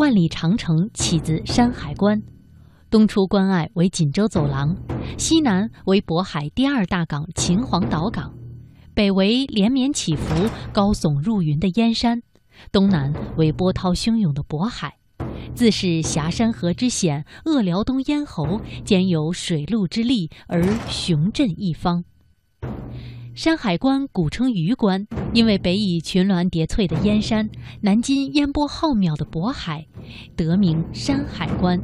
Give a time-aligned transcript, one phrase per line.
[0.00, 2.22] 万里长城起自山海关，
[2.88, 4.74] 东出关隘为锦州走廊，
[5.18, 8.32] 西南为渤海第二大港秦皇岛港，
[8.94, 12.22] 北为连绵起伏、高耸入云的燕山，
[12.72, 14.96] 东南为波涛汹涌的渤海。
[15.54, 22.04] 自是峡山河之险，扼辽东咽喉，兼有水陆之利而雄镇一方。
[23.34, 27.48] 山海关古称榆关，因为北倚群峦叠翠的燕山，
[27.80, 29.86] 南襟烟波浩渺的渤海，
[30.36, 31.80] 得名山海关。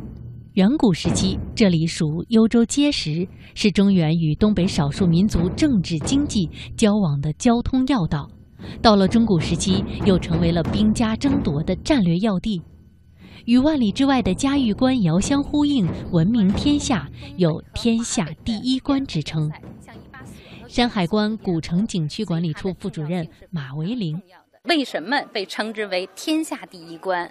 [0.54, 8.28] 远古时期，这里属幽州碣石，是中原与东北少数民族政治经济交往的交通要道。
[8.82, 12.60] 到了中古时期，又成为了兵家争夺的战略要地。
[13.44, 19.48] 与万里之外的嘉峪关遥相呼应，闻名天下，有“天下第一关”之称。
[20.68, 24.20] 山海关古城景区管理处副主任马维林：
[24.64, 27.30] 为什么被称之为天下第一关？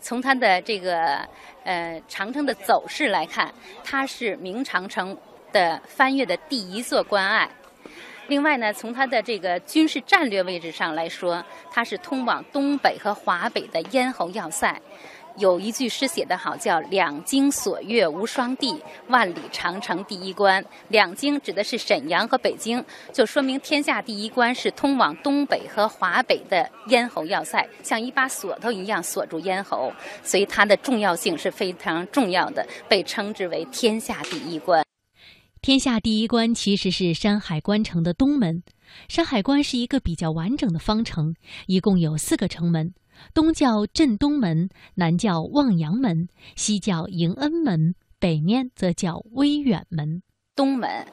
[0.00, 1.26] 从它的这个
[1.64, 5.16] 呃长城的走势来看，它是明长城
[5.52, 7.48] 的翻越的第一座关隘。
[8.28, 14.80] 另外呢，从它的这个军事战略位置上来说，它是通往东北和华北的咽喉要塞。
[15.36, 20.64] 有一句诗写得好，叫“两京锁钥无双地，万里长城第一关”。
[20.88, 34.84] 两京指的是沈阳和北京，就说明天下第一关是通往东北和华北的咽喉要塞，像一把锁头一样锁住咽喉，所以它的重要性是非常重要的，被称之为天下第一关。
[35.60, 38.62] 天下第一关其实是山海关城的东门。
[39.08, 41.34] 山海关是一个比较完整的方城，
[41.66, 42.94] 一共有四个城门。
[43.32, 50.22] 东叫镇东门，南叫望阳门，西叫迎恩门，北面则叫威远门。
[50.56, 51.06] 东门，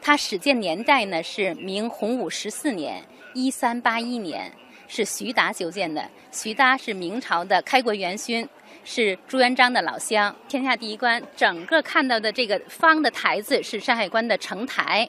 [0.00, 4.50] 它始建年代呢是明洪武十四年（一三八一年），
[4.88, 6.08] 是徐达修建的。
[6.32, 8.48] 徐达是明朝的开国元勋，
[8.84, 10.34] 是朱元璋的老乡。
[10.48, 15.08] 天下第一关，整个看到的这个方的台子是山海关的城台，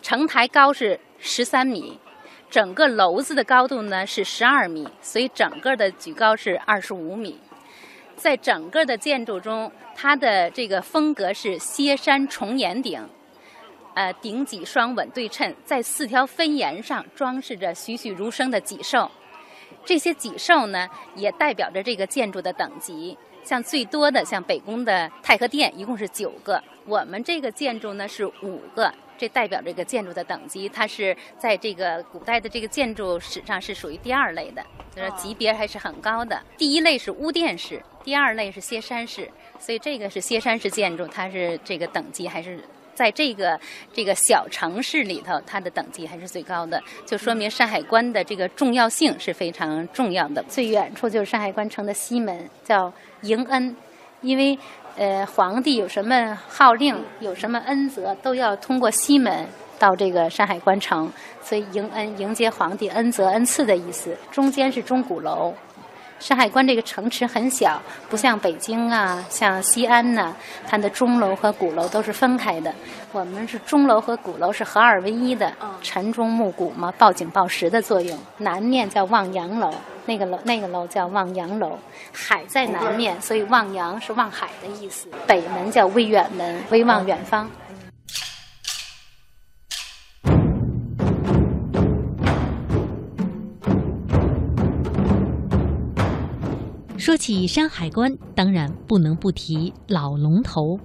[0.00, 1.98] 城台高是十三米。
[2.52, 7.40] 整个楼子的高度呢是十二米，所以整个的举高是二十五米。
[8.14, 13.02] 在整个的建筑中，它的这个风格是歇山重檐顶，
[13.94, 19.10] 呃，顶脊双稳对称，在四条分檐上装饰着栩栩如生的脊兽。
[19.86, 23.16] 这些脊兽呢，也代表着这个建筑的等级。
[23.42, 26.62] 像最多的，像北宫的太和殿，一共是九个。
[26.84, 28.92] 我们这个建筑呢是五个。
[29.22, 34.60] 这代表这个建筑的等级，它是在这个古代的这个建筑史上是属于第二类的，
[34.96, 36.42] 就是级别还是很高的。
[36.58, 42.58] 第一类是屋殿式，第二类是歇山式，所以这个是歇山式建筑，它是这个等级还是
[42.96, 43.60] 在这个
[43.92, 50.42] 这个小城市里头，它的等级还是最高的，就说明山海关的这个重要性是非常重要的。
[50.48, 53.76] 最远处就是山海关城的西门，叫迎恩，
[54.22, 54.58] 因为。
[54.94, 59.46] 呃，皇帝有什么号令，有什么恩泽，都要通过西门
[59.78, 61.10] 到这个山海关城，
[61.40, 64.14] 所以迎恩迎接皇帝恩泽恩赐的意思。
[64.30, 65.54] 中间是钟鼓楼，
[66.18, 70.36] 山海关这个城池很小，不像北京啊，像西安呢，
[70.68, 72.74] 它的钟楼和鼓楼都是分开的。
[73.12, 75.50] 我们是钟楼和鼓楼是合二为一的，
[75.80, 78.18] 晨钟暮鼓嘛，报警报时的作用。
[78.36, 79.72] 南面叫望洋楼。
[80.04, 81.78] 那个楼，那个楼叫望洋楼，
[82.12, 85.08] 海在南面，所以望洋是望海的意思。
[85.26, 87.48] 北门叫威远门，威望远方。
[96.98, 100.78] 说起山海关，当然不能不提老龙头。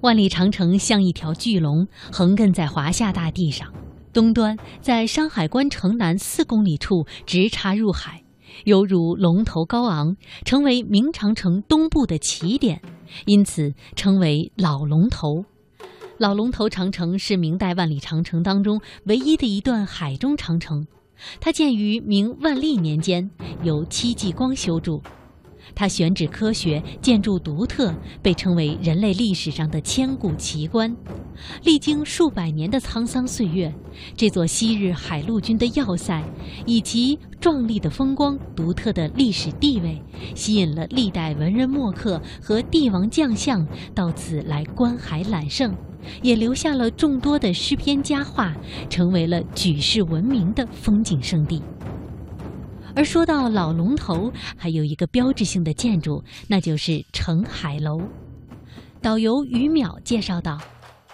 [0.00, 3.70] 万里长城像一条巨龙，横亘在华夏大地上。
[4.12, 8.24] 东端在山海关城南四公里处直插入海，
[8.64, 12.82] 犹如龙头高昂，成为明长城东部的起点，
[13.26, 15.44] 因此称为老龙头。
[16.18, 20.86] 老龙头长城是明代万里长城当中唯一的一段海中长城，
[21.40, 23.30] 它建于明万历年间，
[23.62, 25.00] 由戚继光修筑。
[25.74, 30.94] 它选址科学，建筑独特，被称为人类历史上的千古奇观。
[31.64, 33.72] 历经数百年的沧桑岁月，
[34.16, 36.22] 这座昔日海陆军的要塞，
[36.66, 40.02] 以其壮丽的风光、独特的历史地位，
[40.34, 45.74] 吸引了历代文人墨客和帝王将相到此来观海揽胜，
[46.20, 48.54] 也留下了众多的诗篇佳话，
[48.90, 51.62] 成为了举世闻名的风景胜地。
[52.94, 58.02] 而说到老龙头，还有一个标志性的建筑，那就是澄海楼。
[59.00, 60.60] 导游于淼介绍道：“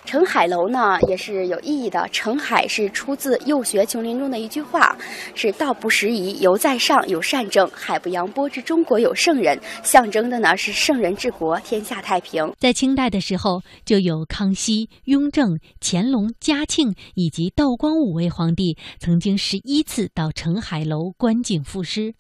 [0.06, 2.08] 澄海楼呢也是有意义的。
[2.12, 4.96] 澄海是出自幼学琼林中的一句话，
[5.34, 12.50] 是“道不拾遗，犹在上有善政；海不扬波，之中国有圣人”，象征的呢是圣人治国，天下太平。
[12.56, 22.14] 在清代的时候，就有康熙、雍正、乾隆、嘉庆以及道光五位皇帝曾经十一次到澄海楼观景赋诗，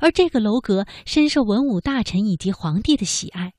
[0.00, 3.52] 而这个楼阁深受文武大臣以及皇帝的喜爱。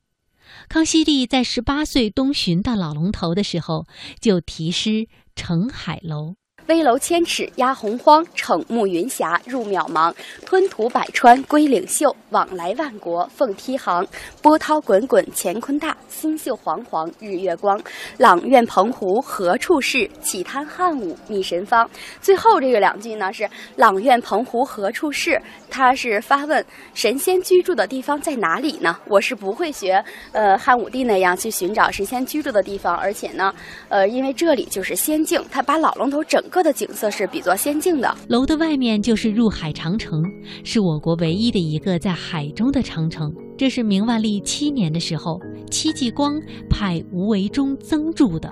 [0.69, 3.85] 康熙帝在十八岁东巡到老龙头的时候，
[4.19, 4.89] 就题诗
[5.35, 6.31] 《澄海楼》。
[6.67, 10.13] 危楼千尺压洪荒，逞木云霞入渺茫。
[10.45, 14.05] 吞吐百川归领袖，往来万国奉梯航。
[14.41, 17.79] 波涛滚滚乾坤大，星宿煌煌日月光。
[18.17, 20.09] 朗苑澎湖何处是？
[20.21, 21.89] 岂贪汉武觅神方。
[22.19, 25.41] 最后这个两句呢是“朗苑澎湖何处是”，
[25.71, 28.97] 他是发问神仙居住的地方在哪里呢？
[29.07, 30.03] 我是不会学
[30.33, 33.53] 呃汉武帝那样去寻找神仙居住的地方，而且呢，
[33.87, 36.56] 呃，因为这里就是仙境，他把老龙头整个。
[36.62, 40.24] 的景色是比作仙境的，楼的外面就是入海长城，
[40.63, 43.33] 是我国唯一的一个在海中的长城。
[43.57, 45.39] 这是明万历七年的时候，
[45.71, 46.39] 戚继光
[46.69, 48.51] 派吴惟忠增筑的。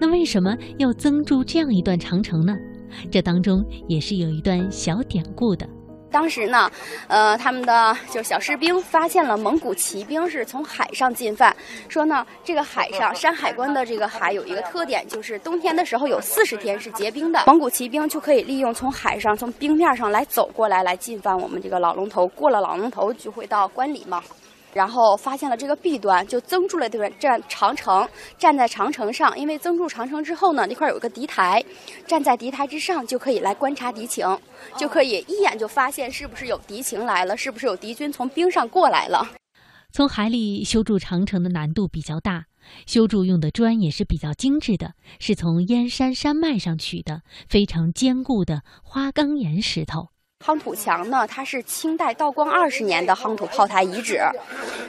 [0.00, 2.56] 那为什么要增筑这样一段长城呢？
[3.10, 5.68] 这当中也是有一段小典故的。
[6.16, 6.70] 当时呢，
[7.08, 11.54] 呃，他们的就小士兵发现了蒙古骑兵是从海上进犯，
[11.90, 24.22] 说呢，这个海上 山海关的这个海有一个特点，就是冬天的时候有四十天是结冰的，蒙古骑兵就可以利用从海上从冰面上来走过来，来进犯我们这个老龙头，过了老龙头就会到关里嘛。
[24.76, 28.06] 然后发现了这个弊端，就增筑了这个站长城，
[28.36, 29.36] 站在长城上。
[29.38, 31.64] 因为增筑长城之后呢，那块有个敌台，
[32.06, 34.26] 站在敌台之上就可以来观察敌情，
[34.76, 39.26] 就可以一眼就发现是不是有敌情来了，是不是有敌军从冰上过来了。
[39.92, 42.44] 从海里修筑长城的难度比较大，
[42.84, 50.08] 修筑用的砖也是比较精致的，是从燕山山脉上取的，非常坚固的花岗岩石头。
[50.44, 54.20] 夯土墙呢，它是清代道光二十年的夯土炮台遗址，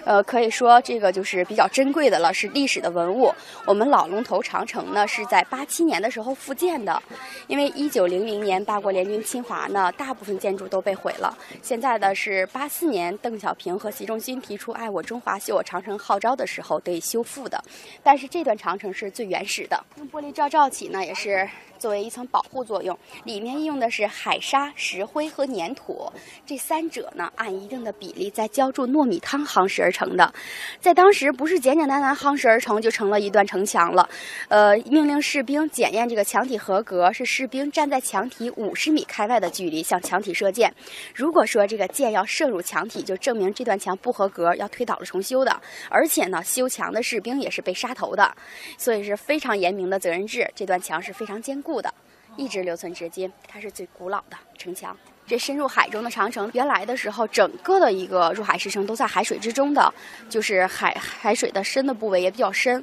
[0.05, 3.33] 呃，可以说这个就是比较珍贵的了，是历史的文物。
[3.65, 7.01] 我们老龙头长城呢，是在八七年的时候复建的，
[7.47, 11.35] 因为一九零零年八国联军侵华呢，大部分建筑都被毁了。
[11.63, 17.59] 现在的是八四年邓小平和习仲勋提出“爱我中华，修我长城”号召的时候得以修复的，
[18.03, 21.50] 但是这段长城是最原始的，用玻璃罩罩起呢，也是。
[21.79, 26.12] 作为一层保护作用，里面用的是海沙、石灰和粘土，
[26.48, 30.34] 这三者呢按一定的比例再浇筑糯米汤夯实而成的。
[30.81, 34.10] 在当时不是简简单单夯实而成就成了一段城墙了，
[34.48, 40.74] 呃，命令士兵检验这个墙体合格，是士兵站在墙体五十米开外的距离向墙体射箭。
[41.13, 45.62] 如果说这个箭要射入墙体，就证明这段墙不合格，要推倒了重修的。
[45.92, 48.36] 而且呢，修墙的士兵也是被杀头的，
[48.75, 50.50] 所以是非常严明的责任制。
[50.56, 51.62] 这段墙是非常坚。
[51.62, 51.94] 固的，
[52.38, 54.95] 一直留存至今，它是最古老的城墙。
[55.27, 59.94] 这深入海中的长城，原来的时候，整个的一个入海石城都在海水之中的，
[60.29, 62.81] 就是海海水的深的部位也比较深。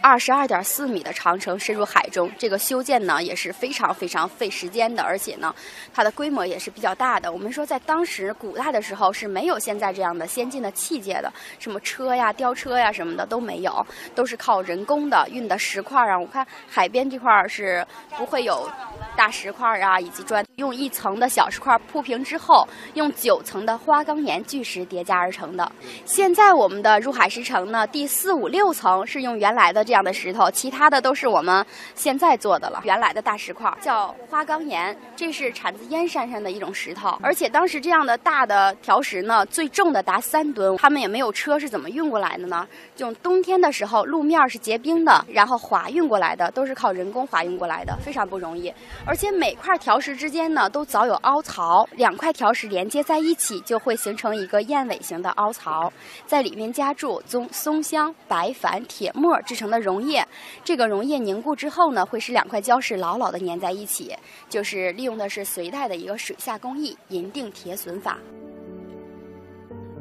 [0.00, 5.54] 二十二点四米的长城深入海中，这个修建呢也是非常非常费时间的，而且呢，
[5.92, 7.30] 它的规模也是比较大的。
[7.30, 16.18] 我们说，在当时古代的时候是没有现在这样的先进的器械的，什么车呀、吊车呀什么的都没有，都是靠人工的运的石块啊。
[16.18, 17.86] 我看海边这块是
[18.16, 18.70] 不会有
[19.16, 21.76] 大石块啊，以及砖，用一层的小石块。
[21.90, 25.70] 铺平之后，用九层的花岗岩巨石叠加而成的。
[26.04, 31.64] 现在我们的入海石城呢，第四五六层是用原来的这样的石头，其他的都是我们
[31.94, 32.80] 现在做的了。
[32.84, 37.18] 原来的大石块叫花岗岩，这是产自燕山上的一种石头。
[37.22, 42.66] 而且当时这样的大的条石呢，最重的达三吨，他们也没有车，是怎么运过来的呢？
[42.94, 48.72] 就冬天的时候路面是结冰的，然后滑运过来的，都是靠人工滑运过来的，非常不容易。
[49.04, 51.88] 而且每块条石之间呢，都早有凹槽。
[51.96, 55.92] 两块条石连接在一起，就会形成一个燕尾形的凹槽，
[56.26, 60.26] 在里面加注松松香、白矾、铁末制成的溶液。
[60.64, 64.14] 这个溶液凝固之后呢，会使两块礁石牢牢的粘在一起。
[64.48, 68.18] 就是利用的是隋代的一个水下工艺——银锭铁榫法。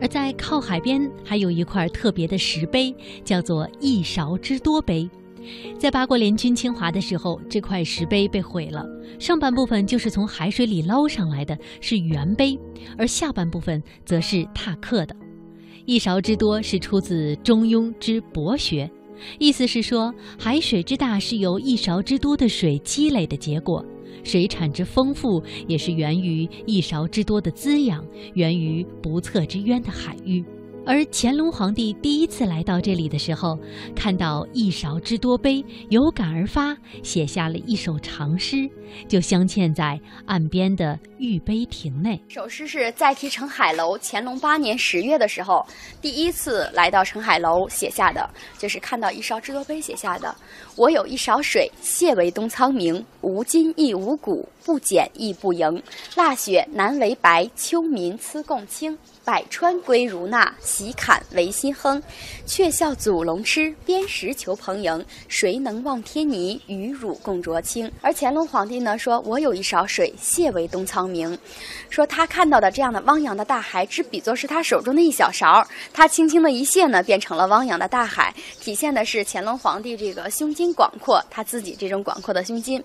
[0.01, 5.09] 而在靠海边还有一块特别的石碑，叫做一勺之多碑。
[5.77, 8.85] 在八国联军侵华的时候，这块石碑被毁了。
[9.19, 12.57] 上半部分就是从海水里捞上来的，是原碑；
[12.97, 15.15] 而下半部分则是拓刻的。
[15.85, 18.85] 一勺之多是出自《中庸之博学》，
[19.37, 23.85] 意思是说海水之大是由一勺之多的水积累的结果，
[24.23, 30.43] 水产之丰富也是源于一勺之多的滋养，源于不测之渊的海域。
[30.85, 33.57] 而乾隆皇帝第一次来到这里的时候，
[33.95, 38.69] 看到一勺之多杯，有感而发，写下了一首长诗，
[39.07, 42.21] 就镶嵌在岸边的玉碑亭内。
[42.27, 45.65] 首诗是在题澄海楼，乾隆八年十月的时候，
[46.01, 50.35] 第一次来到澄海楼写下的，就是看到一勺之多杯写下的。
[50.75, 55.81] 我有一勺水，谢为东苍明，无金亦无骨，不减亦不盈。
[56.17, 58.97] 腊雪难为白，秋民思共清。
[59.25, 62.01] 百川归如纳，喜侃为新亨。
[62.45, 65.05] 却笑祖龙痴，砭石求朋迎。
[65.29, 67.89] 谁能望天泥，与汝共酌清？
[68.01, 71.37] 而乾隆皇帝呢，说我有一勺水，谢为东苍明。
[71.89, 75.65] 说他看到的这样的汪洋的大海，只比作是他手中的一小勺。
[75.93, 82.83] 他轻轻的一泻呢，变成了汪洋的大海，体现的是乾隆皇帝这个胸襟广阔，他自己这种广阔的胸襟。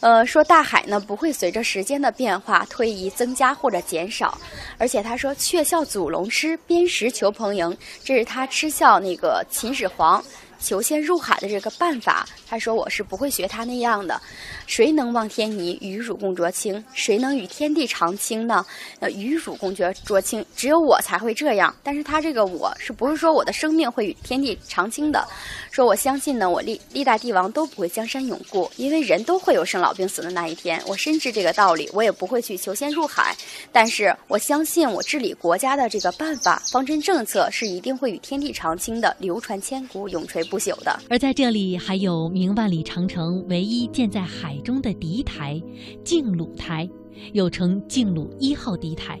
[0.00, 4.36] 呃，说大海呢不会随着时间的变化推移增加或者减少，
[4.78, 10.20] 而且他说却笑祖龙痴，砭石求朋迎，这是他嗤笑那个秦始皇。
[10.60, 14.20] 求仙入海的这个办法，他说我是不会学他那样的。
[14.66, 16.84] 谁能望天泥，与汝共酌清？
[16.92, 18.64] 谁能与天地长清呢？
[19.00, 21.74] 呃，与汝共酌酌清，只有我才会这样。
[21.82, 25.26] 但是他这个我是不是说我的生命会与天地长清的？
[25.70, 30.80] 说我相信呢，我历历代帝王都不会江山永固，因为人都会有生老病死的那一天。
[30.86, 33.34] 我深知这个道理，我也不会去求仙入海。
[33.72, 40.44] 但是我相信我治理国家的这个办法、方针政策是一定会与天地长清的，流传千古，永垂。
[40.50, 40.94] 不朽的。
[41.08, 45.62] 而在这里，还有明万里长城唯一建在海中的敌台——
[46.04, 46.86] 靖鲁台，
[47.32, 49.18] 又称靖鲁一号敌台。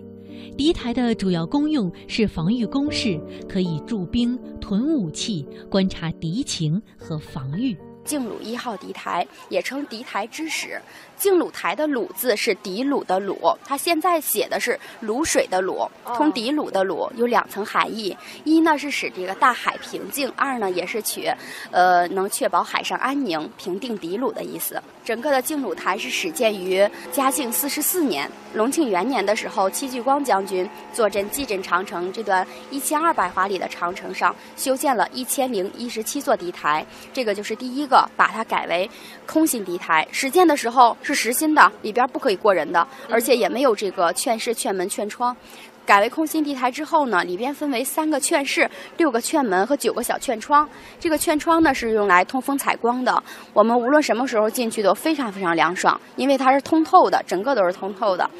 [0.56, 3.18] 敌台的主要功用是防御工事，
[3.48, 7.76] 可以驻兵、屯武器、观察敌情和防御。
[8.04, 10.80] 靖鲁一号敌台也称敌台之始。
[11.16, 21.30] 靖鲁台的鲁字是敌鲁的鲁，它现在写的是卤水的卤，通敌鲁的鲁有两层含义：一呢是使这个大海平静；二呢也是取，
[21.70, 24.82] 呃，能确保海上安宁、平定敌鲁的意思。
[25.04, 38.88] 整个的靖鲁台是始建于嘉靖四十四年，隆庆元年的时候，戚继光将军坐镇蓟镇长城这段一千二百华里的长城上，修建了一千零一十七座敌台，这个就是第一个把它改为
[39.26, 40.08] 空心敌台。
[40.10, 40.96] 实践的时候。
[41.02, 45.36] 是实心的，里边不可以过人的，而且也没有这个劝室、劝门、劝窗。
[45.84, 50.68] 改为空心地台之后呢，里边分为三个劝室、六个劝门和九个小劝窗。
[51.00, 53.20] 这个劝窗呢是用来通风采光的，
[53.52, 58.30] 我们无论什么时候进去都非常非常凉爽，因为它是通透的，整个都是通透的。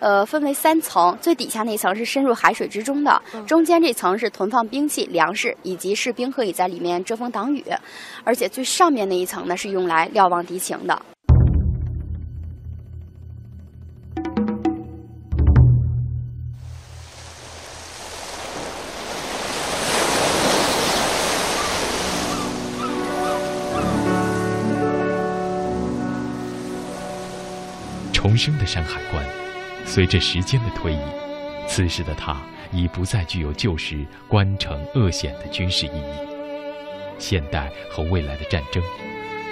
[0.00, 7.64] 呃，分为三层，最底下那层是深入海水之中的，中间这层是囤放兵器、粮食以及士兵可以在里面遮风挡雨，
[8.24, 11.02] 而且最上面那一层呢是用来瞭望敌情的。
[28.12, 29.24] 重生的山海关，
[29.88, 30.98] 随着时间的推移，
[31.66, 32.36] 此时的它
[32.70, 36.28] 已不再具有旧时关城扼险的军事意义。
[37.18, 38.82] 现代和未来的战争，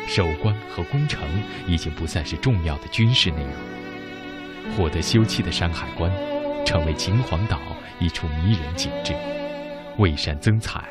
[0.07, 1.27] 守关和攻城
[1.67, 4.77] 已经不再是重要的军事内容。
[4.77, 6.13] 获得修葺的山海关，
[6.67, 7.59] 成为秦皇岛
[7.99, 9.15] 一处迷人景致，
[9.97, 10.85] 为山增彩，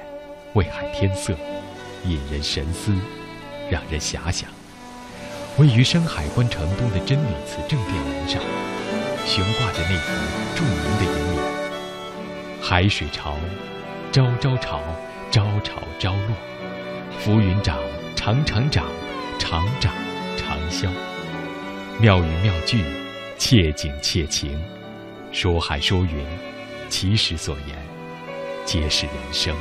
[0.53, 1.35] 为海添色，
[2.03, 2.91] 引人神思，
[3.69, 4.49] 让人遐想。
[5.59, 8.41] 位于山海关城东的真理寺正殿门上，
[9.25, 10.13] 悬挂着那幅
[10.55, 11.43] 著名的楹联
[12.61, 13.37] ：“海水潮，
[14.11, 14.79] 朝朝潮，
[15.31, 16.35] 朝潮朝落。
[17.19, 17.77] 浮云长，
[18.15, 18.85] 长长长，
[19.39, 19.91] 长长
[20.37, 20.89] 长消。
[21.99, 22.83] 妙语妙句，
[23.37, 24.63] 切景切情，
[25.31, 26.23] 说海说云，
[26.87, 27.75] 其实所言，
[28.63, 29.55] 皆是人生。”